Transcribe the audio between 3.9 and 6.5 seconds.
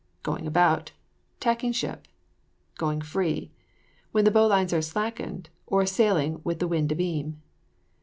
When the bowlines are slackened, or sailing